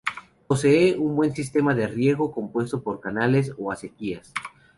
Posee 0.47 0.97
un 0.97 1.15
buen 1.15 1.31
sistema 1.35 1.75
de 1.75 1.85
riego 1.85 2.31
compuesto 2.31 2.81
por 2.81 2.99
canales 2.99 3.53
o 3.59 3.71
acequias. 3.71 4.33